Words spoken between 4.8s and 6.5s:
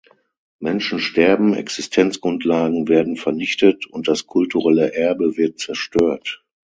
Erbe wird zerstört.